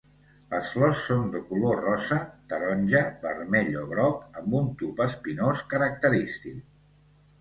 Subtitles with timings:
[0.51, 2.17] Les flors són de color rosa,
[2.53, 6.65] taronja, vermell o groc amb un tub espinós característic.